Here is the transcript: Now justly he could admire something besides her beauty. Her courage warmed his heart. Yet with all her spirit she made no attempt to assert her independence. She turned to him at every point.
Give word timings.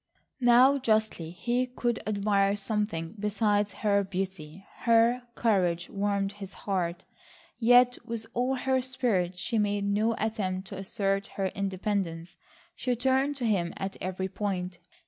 Now 0.39 0.79
justly 0.79 1.29
he 1.29 1.67
could 1.67 2.01
admire 2.07 2.55
something 2.55 3.13
besides 3.19 3.71
her 3.85 4.03
beauty. 4.03 4.65
Her 4.77 5.21
courage 5.35 5.91
warmed 5.91 6.31
his 6.31 6.53
heart. 6.65 7.03
Yet 7.59 7.99
with 8.03 8.25
all 8.33 8.55
her 8.55 8.81
spirit 8.81 9.37
she 9.37 9.59
made 9.59 9.83
no 9.85 10.15
attempt 10.17 10.67
to 10.69 10.75
assert 10.77 11.27
her 11.37 11.49
independence. 11.49 12.35
She 12.75 12.95
turned 12.95 13.35
to 13.35 13.45
him 13.45 13.75
at 13.77 13.95
every 14.01 14.27
point. 14.27 14.79